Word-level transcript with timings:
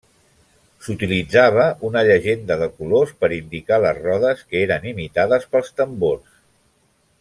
S’utilitzava 0.85 1.65
una 1.89 2.03
llegenda 2.09 2.57
de 2.63 2.69
colors 2.79 3.13
per 3.21 3.31
indicar 3.37 3.81
les 3.87 4.03
rodes 4.09 4.45
que 4.51 4.63
eren 4.67 4.91
imitades 4.97 5.49
pels 5.55 5.75
tambors. 5.83 6.39